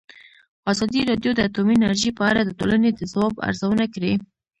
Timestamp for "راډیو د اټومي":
1.09-1.73